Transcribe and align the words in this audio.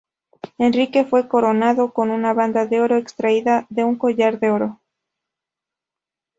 Enrique 0.57 1.05
fue 1.05 1.27
coronado 1.27 1.93
con 1.93 2.09
una 2.09 2.33
banda 2.33 2.65
de 2.65 2.81
oro 2.81 2.97
extraída 2.97 3.67
de 3.69 3.83
un 3.83 3.99
collar 3.99 4.39
de 4.39 4.49
oro. 4.49 4.79